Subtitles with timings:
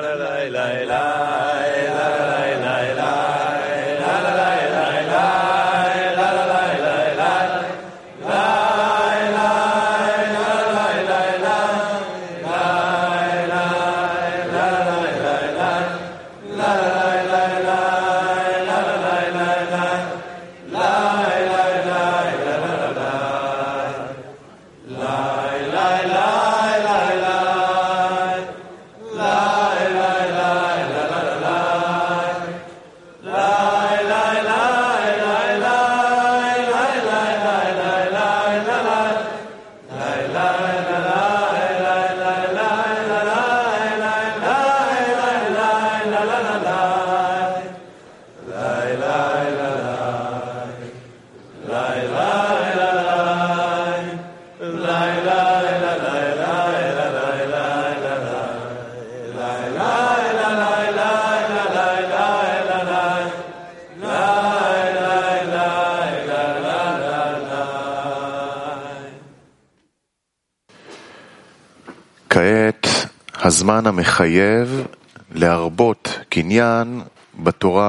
[0.00, 1.51] la la la la la.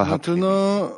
[0.09, 0.89] Maintenant,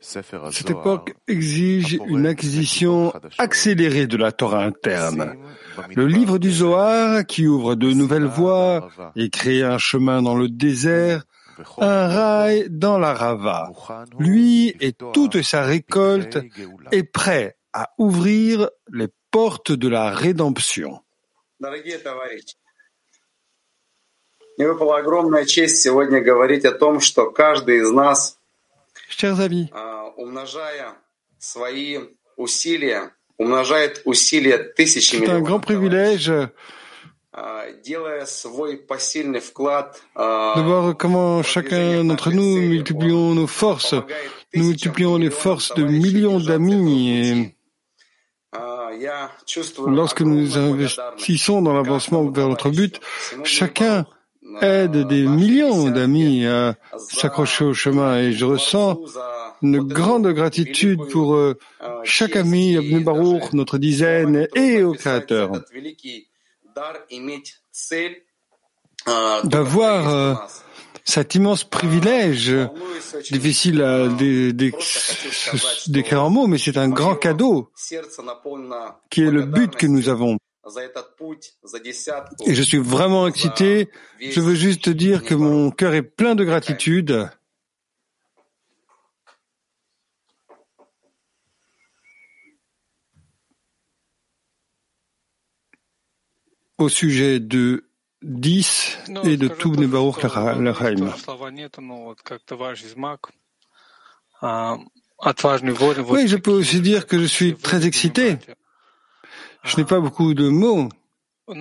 [0.00, 5.36] cette époque exige une acquisition accélérée de la Torah interne.
[5.94, 10.48] Le livre du Zohar, qui ouvre de nouvelles voies et crée un chemin dans le
[10.48, 11.24] désert,
[11.76, 13.72] un rail dans la Rava.
[14.18, 16.38] Lui et toute sa récolte
[16.92, 20.98] est prêt à ouvrir les portes de la rédemption.
[24.56, 28.38] Мне выпала огромная честь сегодня говорить о том, что каждый из нас,
[30.16, 30.94] умножая
[31.38, 31.98] свои
[32.36, 36.50] усилия, умножает усилия тысячами un grand privilège
[37.84, 43.94] делая свой посильный вклад, de voir comment chacun d'entre nous multiplions nos forces,
[44.54, 47.56] nous multiplions les forces de millions d'amis et
[49.86, 53.00] lorsque nous investissons dans l'avancement vers notre but,
[53.44, 54.06] chacun
[54.60, 58.98] aide des millions d'amis à s'accrocher au chemin et je ressens
[59.62, 61.58] une grande gratitude pour euh,
[62.04, 65.52] chaque ami, Abne Baruch, notre dizaine et au Créateur.
[69.44, 70.34] D'avoir euh,
[71.04, 72.52] cet immense privilège,
[73.30, 74.08] difficile à
[75.86, 77.70] décrire en mots, mais c'est un grand cadeau
[79.10, 80.36] qui est le but que nous avons.
[82.46, 83.88] Et je suis vraiment excité.
[84.20, 87.28] Je veux juste dire que mon cœur est plein de gratitude.
[96.78, 97.88] au sujet de
[98.22, 101.12] 10 et de tout Baruch Lachaim.
[106.08, 108.36] Oui, je peux aussi dire que je suis très excité.
[109.66, 110.88] Je n'ai pas beaucoup de mots.
[111.48, 111.60] En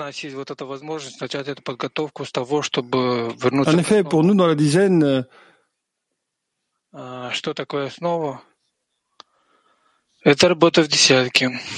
[3.78, 5.26] effet, pour nous dans la dizaine,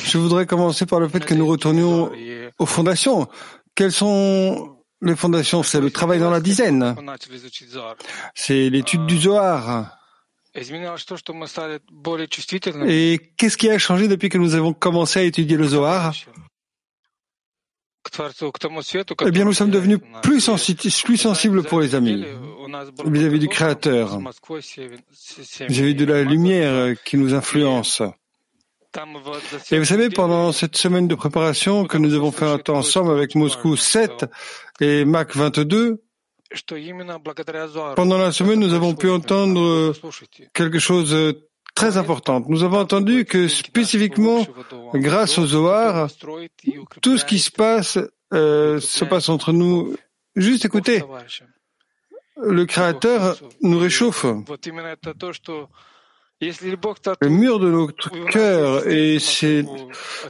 [0.06, 2.12] je voudrais commencer par le fait que nous retournions
[2.60, 3.28] aux fondations.
[3.76, 5.64] Quelles sont les fondations?
[5.64, 6.96] C'est le travail dans la dizaine.
[8.36, 9.97] C'est l'étude du Zohar.
[12.88, 16.14] Et qu'est-ce qui a changé depuis que nous avons commencé à étudier le Zohar
[19.26, 22.26] Eh bien, nous sommes devenus plus, sensibles pour les amis.
[23.06, 24.20] Vis-à-vis du Créateur,
[25.68, 28.02] vis-à-vis de la lumière qui nous influence.
[29.72, 33.76] Et vous savez, pendant cette semaine de préparation que nous avons fait ensemble avec Moscou
[33.76, 34.26] 7
[34.80, 36.02] et Mac 22,
[37.96, 39.94] pendant la semaine, nous avons pu entendre
[40.54, 42.44] quelque chose de très important.
[42.48, 44.46] Nous avons entendu que spécifiquement,
[44.94, 46.10] grâce au Zohar,
[47.02, 48.00] tout ce qui se passe
[48.34, 49.96] euh, se passe entre nous.
[50.36, 51.04] Juste écoutez,
[52.42, 54.26] le Créateur nous réchauffe.
[56.42, 59.66] Le mur de notre cœur et ces,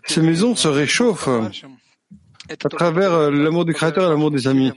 [0.05, 1.29] ces maisons se réchauffent
[2.49, 4.71] à travers l'amour du Créateur et l'amour des amis.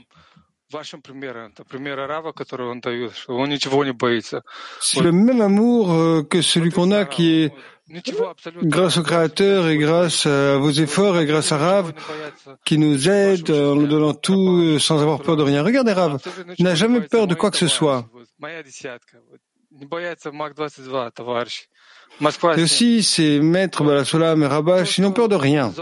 [4.80, 7.52] C'est le même amour euh, que celui qu'on a qui est
[8.62, 11.92] grâce au Créateur et grâce à vos efforts et grâce à Rav
[12.64, 15.62] qui nous aide en nous donnant tout euh, sans avoir peur de rien.
[15.64, 16.18] Regardez Rav,
[16.58, 18.08] il n'a jamais peur de quoi que ce soit.
[22.56, 25.72] Et aussi, ces maîtres Balasolam et Rabash, ils n'ont peur de rien.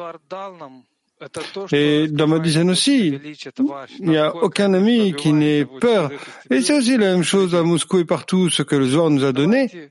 [1.72, 3.18] Et dans ma dizaine aussi,
[3.98, 6.10] il n'y a aucun ami qui n'ait peur.
[6.50, 9.24] Et c'est aussi la même chose à Moscou et partout, ce que le Zohar nous
[9.24, 9.90] a donné.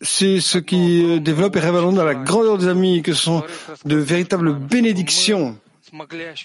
[0.00, 3.44] C'est ce qui développe et révèle dans la grandeur des amis, que ce sont
[3.84, 5.56] de véritables bénédictions.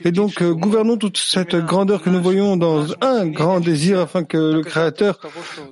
[0.06, 4.24] Et donc, euh, gouvernons toute cette grandeur que nous voyons dans un grand désir afin
[4.24, 5.20] que le Créateur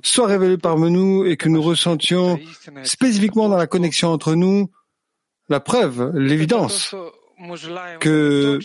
[0.02, 2.40] soit révélé parmi nous et que nous ressentions
[2.82, 4.68] spécifiquement dans la connexion entre nous
[5.48, 6.94] la preuve, l'évidence
[8.00, 8.58] que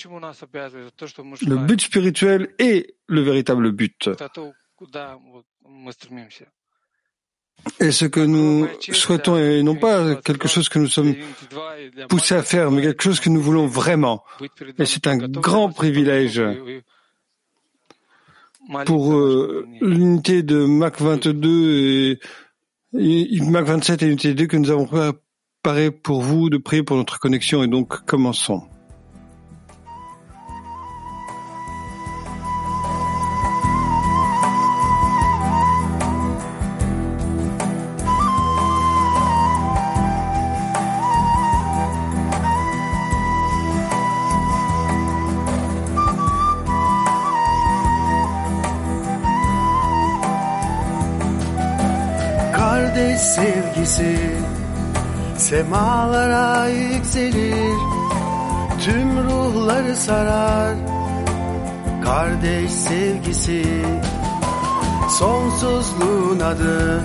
[1.45, 4.09] le but spirituel est le véritable but.
[7.80, 11.15] Et ce que nous souhaitons est non pas quelque chose que nous sommes
[12.09, 14.24] poussés à faire, mais quelque chose que nous voulons vraiment.
[14.79, 16.41] Et c'est un grand privilège
[18.86, 22.19] pour euh, l'unité de Mac 22
[22.94, 24.86] et, Mac 27 et l'unité 2 que nous avons
[25.63, 27.63] préparé pour vous de prier pour notre connexion.
[27.63, 28.63] Et donc, commençons.
[55.44, 57.78] Semalara yükselir
[58.86, 60.75] Tüm ruhları sarar.
[62.04, 63.66] Kardeş sevgisi
[65.10, 67.01] Sonsuzluğun adı.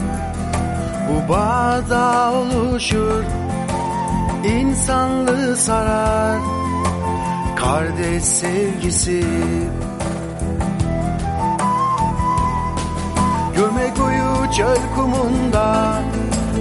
[1.09, 3.25] Bu bağda oluşur
[4.45, 6.39] insanlığı sarar.
[7.57, 9.25] Kardeş sevgisi.
[13.57, 16.03] Gömek uyu çöl kumunda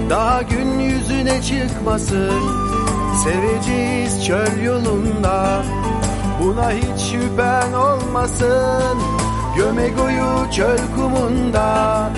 [0.10, 0.87] Daha gün
[1.28, 2.42] yüzüne çıkmasın
[3.24, 5.64] Seveceğiz çöl yolunda.
[6.44, 8.98] Buna hiç şüphen olmasın
[9.56, 12.10] Gömek uyu çöl kumunda.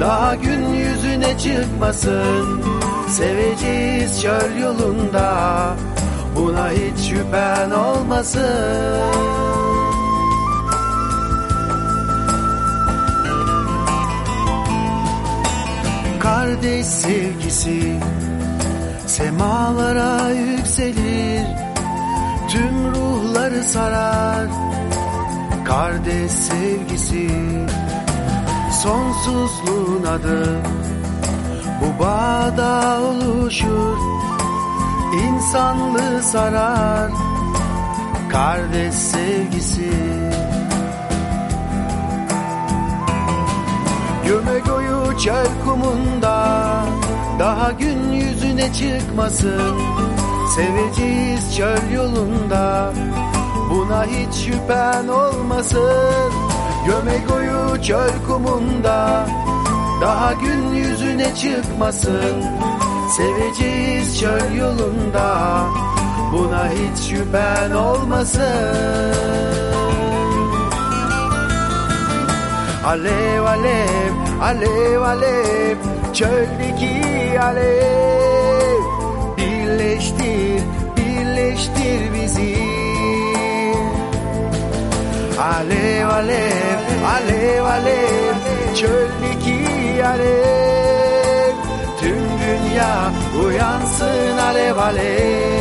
[0.00, 2.62] Daha gün yüzüne çıkmasın
[3.08, 5.76] Seveceğiz çöl yolunda.
[6.36, 8.42] Buna hiç şüphen olmasın.
[16.20, 17.98] Kardeş sevgisi
[19.18, 21.46] Semalara yükselir
[22.48, 24.46] Tüm ruhları sarar.
[25.64, 27.30] Kardeş sevgisi
[28.82, 30.62] Sonsuzluğun adı.
[31.80, 33.98] Bu bağda oluşur
[35.26, 37.10] İnsanlığı sarar.
[38.28, 39.92] Kardeş sevgisi.
[44.26, 46.84] Göme koyu çöl kumunda
[47.38, 48.12] Daha gün
[48.58, 49.78] yüzüne çıkmasın.
[50.56, 52.92] Seveceğiz çöl yolunda
[53.70, 56.32] Buna hiç şüphen olmasın.
[56.86, 59.26] Göme koyu çöl kumunda
[60.00, 62.44] Daha gün yüzüne çıkmasın.
[63.16, 65.60] Seveceğiz çöl yolunda
[66.32, 68.42] Buna hiç şüphen olmasın.
[72.86, 74.12] Alev alev,
[74.42, 75.76] alev alev,
[76.14, 78.27] çöldeki alev
[79.98, 80.62] Birleştir,
[80.96, 82.56] birleştir bizi.
[85.40, 86.78] Alev alev,
[87.14, 88.34] alev alev,
[88.74, 91.54] çöldeki alev
[92.00, 93.12] Tüm dünya
[93.44, 95.57] uyansın alev alev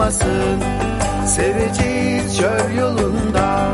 [0.00, 0.62] çıkmasın.
[1.26, 3.68] Seveceğiz çöl yolunda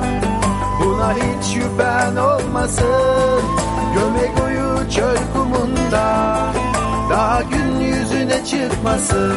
[0.80, 3.42] Buna hiç şüphen olmasın.
[3.94, 6.38] Gömek uyu çöl kumunda
[7.10, 9.36] Daha gün yüzüne çıkmasın.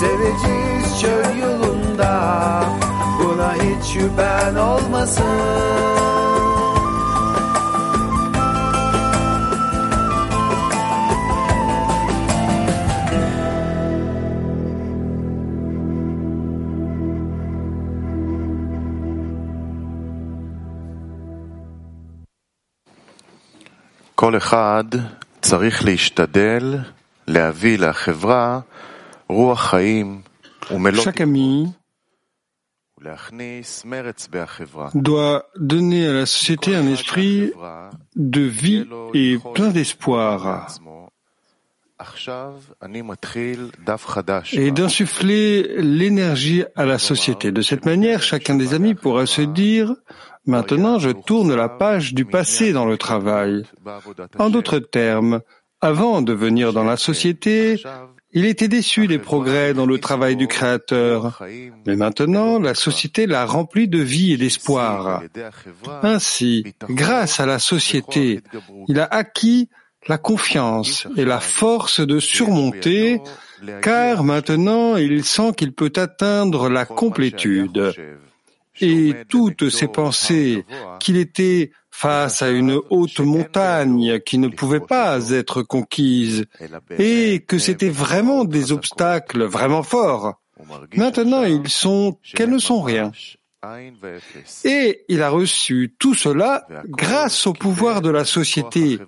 [0.00, 2.64] Seveceğiz çöl yolunda
[3.20, 6.21] Buna hiç şüphen olmasın
[30.94, 31.72] Chaque ami
[34.94, 37.52] doit donner à la société un esprit
[38.14, 40.68] de vie et plein d'espoir
[44.52, 47.52] et d'insuffler l'énergie à la société.
[47.52, 49.94] De cette manière, chacun des amis pourra se dire
[50.44, 53.64] Maintenant, je tourne la page du passé dans le travail.
[54.38, 55.40] En d'autres termes,
[55.80, 57.80] avant de venir dans la société,
[58.32, 61.42] il était déçu des progrès dans le travail du Créateur,
[61.86, 65.22] mais maintenant la société l'a rempli de vie et d'espoir.
[66.02, 68.40] Ainsi, grâce à la société,
[68.88, 69.68] il a acquis
[70.08, 73.20] la confiance et la force de surmonter,
[73.82, 77.94] car maintenant il sent qu'il peut atteindre la complétude.
[78.80, 80.64] Et toutes ces pensées
[80.98, 86.46] qu'il était face à une haute montagne qui ne pouvait pas être conquise
[86.98, 90.40] et que c'était vraiment des obstacles vraiment forts.
[90.96, 93.12] Maintenant, ils sont qu'elles ne sont rien.
[94.64, 98.98] Et il a reçu tout cela grâce au pouvoir de la société,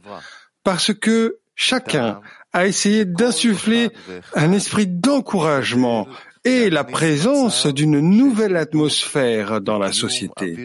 [0.65, 2.21] parce que chacun
[2.53, 3.91] a essayé d'insuffler
[4.35, 6.09] un esprit d'encouragement
[6.45, 10.57] et la présence d'une nouvelle atmosphère dans la société.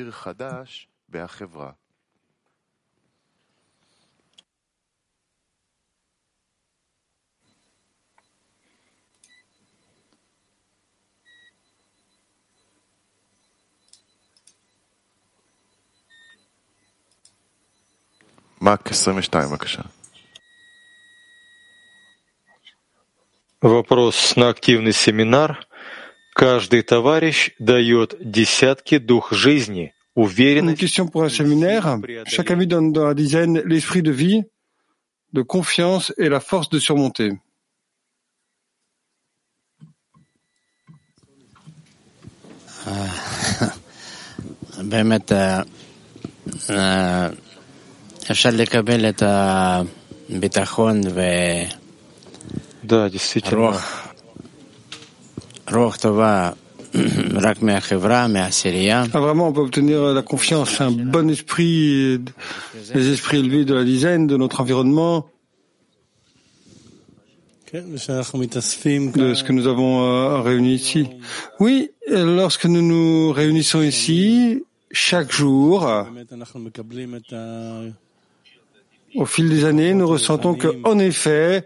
[23.62, 25.66] Вопрос на активный семинар.
[26.34, 31.98] Каждый товарищ дает десятки дух жизни, Une question pour un séminaire.
[32.26, 34.44] Chaque ami donne dans la dizaine l'esprit de vie,
[35.34, 37.32] de confiance et la force de surmonter.
[59.14, 62.20] Ah, vraiment, on peut obtenir euh, la confiance, un bon esprit, euh,
[62.94, 65.28] des esprits élevés de la dizaine, de notre environnement,
[69.12, 71.08] de ce que nous avons euh, réuni ici.
[71.60, 75.88] Oui, lorsque nous nous réunissons ici, chaque jour,
[79.16, 81.66] au fil des années, nous ressentons que, en effet,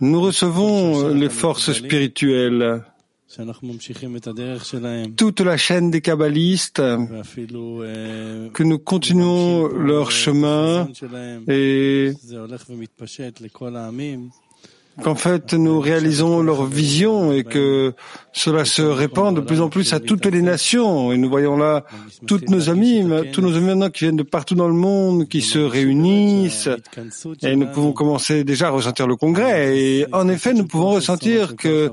[0.00, 2.82] nous recevons les forces spirituelles.
[5.16, 10.88] Toute la chaîne des kabbalistes, que nous continuons leur chemin
[11.46, 12.12] et
[15.02, 17.94] qu'en fait nous réalisons leur vision et que
[18.32, 21.12] cela se répand de plus en plus à toutes les nations.
[21.12, 21.84] Et nous voyons là
[22.26, 25.42] toutes nos amis, tous nos amis maintenant qui viennent de partout dans le monde, qui
[25.42, 26.68] se réunissent.
[27.42, 29.76] Et nous pouvons commencer déjà à ressentir le congrès.
[29.76, 31.90] Et en effet, nous pouvons ressentir que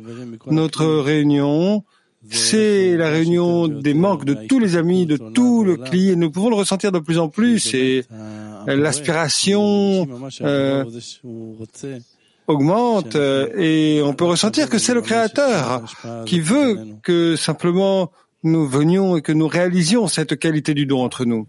[0.48, 1.84] notre réunion,
[2.30, 6.18] c'est la réunion des manques de tous les amis, de tout le client.
[6.18, 7.74] Nous pouvons le ressentir de plus en plus.
[7.74, 8.04] Et
[8.68, 10.08] l'aspiration,
[10.42, 10.84] euh,
[12.48, 15.84] augmente euh, et on peut ressentir que c'est le Créateur
[16.26, 18.12] qui veut que simplement
[18.44, 21.48] nous venions et que nous réalisions cette qualité du don entre nous.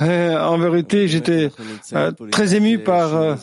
[0.00, 1.50] Euh, en vérité, j'étais
[1.92, 3.36] euh, très ému par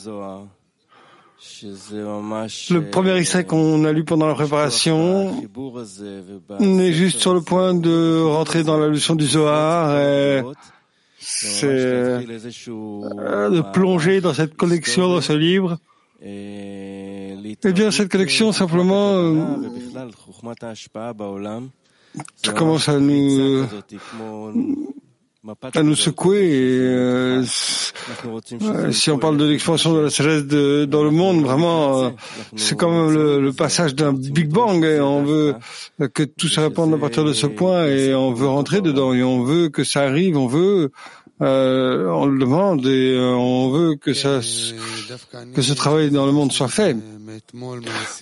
[1.62, 5.34] le premier extrait qu'on a lu pendant la préparation.
[6.60, 9.98] On est juste sur le point de rentrer dans la leçon du Zohar.
[10.00, 10.42] Et
[11.20, 12.20] c'est euh,
[13.50, 15.78] de plonger dans cette collection, dans ce livre.
[16.22, 17.36] Eh
[17.74, 19.58] bien, cette collection, simplement, euh,
[22.44, 23.66] ça commence à nous,
[25.62, 26.50] à nous secouer.
[26.50, 27.44] Et, euh,
[28.92, 32.14] si on parle de l'expansion de la sagesse de, dans le monde, vraiment,
[32.56, 34.84] c'est quand même le, passage d'un Big Bang.
[34.86, 35.56] Et on veut
[36.14, 39.24] que tout se répande à partir de ce point et on veut rentrer dedans et
[39.24, 40.92] on veut que ça arrive, on veut
[41.42, 44.42] euh, on le demande et euh, on veut que ça,
[45.56, 46.98] que ce travail dans le monde soit fait.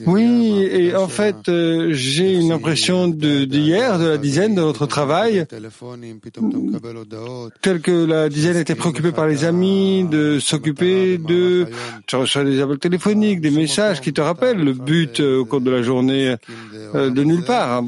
[0.06, 4.86] Oui, et en fait, euh, j'ai une impression d'hier, de, de la dizaine, de notre
[4.86, 5.46] travail,
[7.62, 11.66] tel que la dizaine était préoccupée par les amis, de s'occuper de...
[12.06, 15.72] Tu reçois des appels téléphoniques, des messages qui te rappellent le but au cours de
[15.72, 16.36] la journée
[16.94, 17.84] de nulle part.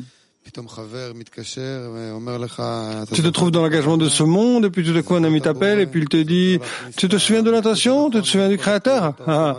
[3.14, 5.42] Tu te trouves dans l'engagement de ce monde, et puis tout à coup un ami
[5.42, 6.60] t'appelle, et puis il te dit,
[6.98, 9.58] tu te souviens de l'intention, tu te souviens du Créateur ah.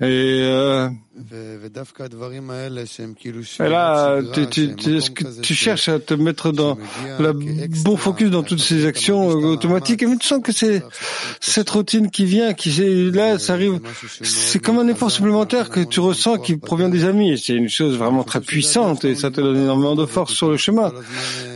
[0.00, 0.88] Et, euh,
[3.60, 5.00] et là, tu, tu, tu,
[5.42, 6.76] tu, cherches à te mettre dans
[7.18, 7.32] le
[7.84, 10.82] bon focus dans toutes ces actions automatiques, et tu sens que c'est
[11.40, 12.70] cette routine qui vient, qui
[13.12, 13.80] là, ça arrive,
[14.22, 17.96] c'est comme un effort supplémentaire que tu ressens qui provient des amis, c'est une chose
[17.96, 20.92] vraiment très puissante, et ça te donne énormément de force sur le chemin.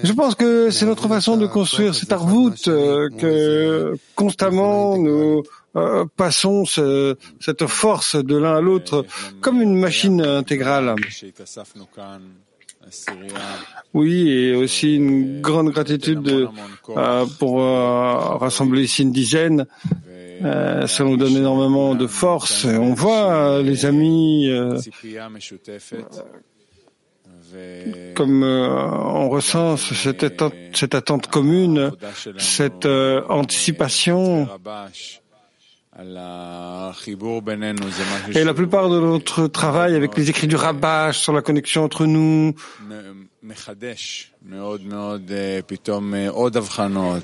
[0.02, 5.42] Je pense que c'est notre façon de construire cette arvoute euh, que constamment nous
[5.76, 9.04] euh, passons ce, cette force de l'un à l'autre
[9.40, 10.96] comme une machine intégrale.
[13.92, 16.48] Oui, et aussi une grande gratitude de,
[16.90, 19.66] euh, pour euh, rassembler ici une dizaine.
[20.42, 22.64] Euh, ça nous donne énormément de force.
[22.64, 24.50] On voit les amis
[28.14, 31.90] comme on ressent cette attente commune,
[32.38, 34.48] cette anticipation
[38.34, 42.06] et la plupart de notre travail avec les écrits du Rabash sur la connexion entre
[42.06, 42.54] nous,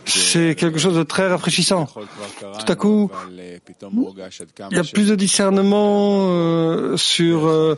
[0.04, 1.86] c'est quelque chose de très rafraîchissant.
[1.86, 7.76] Tout à coup, il y a plus de discernement euh, sur euh,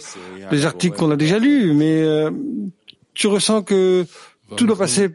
[0.51, 2.31] les articles qu'on a déjà lus, mais euh,
[3.15, 4.07] tu ressens que
[4.57, 5.11] tout doit passer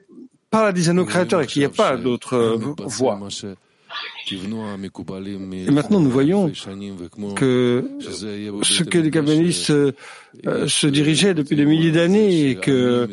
[0.49, 3.19] par la dizaine au créateur et qu'il n'y a pas d'autre voie.
[4.31, 6.51] Et maintenant, nous voyons
[7.35, 9.91] que ce que les kabbalistes euh,
[10.67, 13.07] se dirigeaient depuis des milliers d'années et que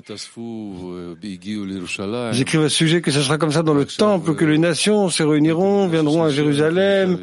[2.32, 5.22] j'écrive un sujet que ce sera comme ça dans le temple, que les nations se
[5.22, 7.18] réuniront, viendront à Jérusalem.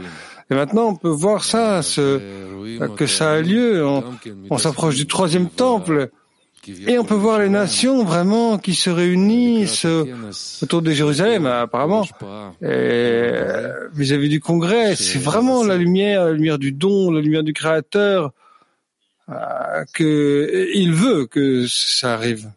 [0.49, 2.19] Et maintenant, on peut voir ça, ce,
[2.95, 3.85] que ça a lieu.
[4.49, 6.09] on s'approche du troisième temple.
[6.87, 9.85] Et on peut voir les nations vraiment qui se réunissent
[10.61, 12.05] autour de Jérusalem, apparemment,
[12.61, 14.95] vis-à-vis du Congrès.
[14.95, 18.33] C'est vraiment la lumière, la lumière du don, la lumière du Créateur,
[19.29, 22.49] euh, que il veut que ça arrive.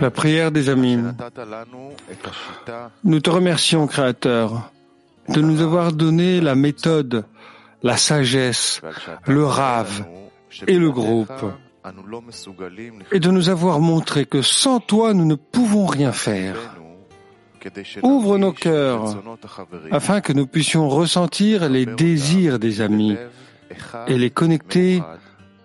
[0.00, 0.98] La prière des amis.
[3.04, 4.70] Nous te remercions, Créateur,
[5.28, 7.24] de nous avoir donné la méthode,
[7.82, 8.82] la sagesse,
[9.26, 10.04] le rave
[10.66, 11.32] et le groupe,
[13.10, 16.56] et de nous avoir montré que sans toi, nous ne pouvons rien faire.
[18.02, 19.16] Ouvre nos cœurs
[19.90, 23.16] afin que nous puissions ressentir les désirs des amis
[24.06, 25.02] et les connecter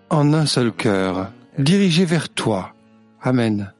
[0.08, 2.74] en un seul cœur, dirigés vers toi.
[3.22, 3.72] Amen.